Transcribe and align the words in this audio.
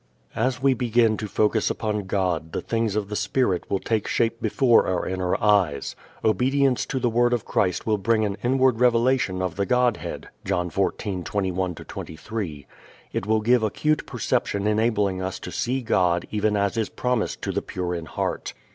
As 0.35 0.59
we 0.63 0.73
begin 0.73 1.15
to 1.17 1.27
focus 1.27 1.69
upon 1.69 2.07
God 2.07 2.53
the 2.53 2.61
things 2.61 2.95
of 2.95 3.07
the 3.09 3.15
spirit 3.15 3.69
will 3.69 3.77
take 3.77 4.07
shape 4.07 4.41
before 4.41 4.87
our 4.87 5.07
inner 5.07 5.39
eyes. 5.39 5.95
Obedience 6.25 6.87
to 6.87 6.97
the 6.99 7.07
word 7.07 7.33
of 7.33 7.45
Christ 7.45 7.85
will 7.85 7.99
bring 7.99 8.25
an 8.25 8.35
inward 8.43 8.79
revelation 8.79 9.43
of 9.43 9.57
the 9.57 9.65
Godhead 9.67 10.29
(John 10.43 10.71
14:21 10.71 11.85
23). 11.85 12.65
It 13.13 13.27
will 13.27 13.41
give 13.41 13.61
acute 13.61 14.07
perception 14.07 14.65
enabling 14.65 15.21
us 15.21 15.37
to 15.37 15.51
see 15.51 15.83
God 15.83 16.25
even 16.31 16.57
as 16.57 16.77
is 16.77 16.89
promised 16.89 17.43
to 17.43 17.51
the 17.51 17.61
pure 17.61 17.93
in 17.93 18.07
heart. 18.07 18.55